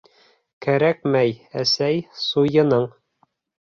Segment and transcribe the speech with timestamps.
[0.67, 2.93] —Кәрәкмәй, әсәй, суйының.